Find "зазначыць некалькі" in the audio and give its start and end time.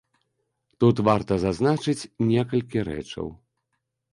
1.45-2.77